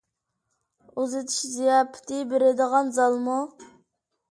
ئۇزىتىش 1.01 1.37
زىياپىتى 1.57 2.23
بېرىدىغان 2.33 2.93
زالمۇ؟ 2.99 3.39